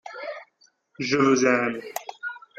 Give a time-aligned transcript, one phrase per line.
[0.97, 1.79] Je vous aime!